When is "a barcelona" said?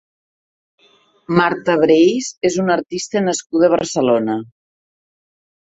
3.71-4.41